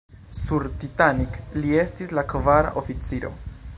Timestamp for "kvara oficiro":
2.33-3.33